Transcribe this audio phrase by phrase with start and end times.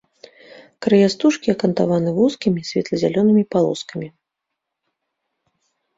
[0.85, 4.13] Края стужкі акантаваны вузкімі светла-зялёнымі палоскамі.